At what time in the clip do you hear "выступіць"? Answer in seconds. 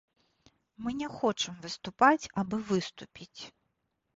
2.71-3.41